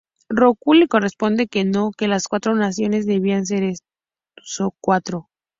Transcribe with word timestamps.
Roku 0.29 0.73
le 0.73 0.87
responde 0.93 1.47
que 1.47 1.63
no, 1.63 1.91
que 1.91 2.07
las 2.07 2.27
cuatro 2.27 2.55
naciones 2.55 3.05
debían 3.05 3.45
ser 3.45 3.61
eso: 3.61 4.73
cuatro. 4.81 5.29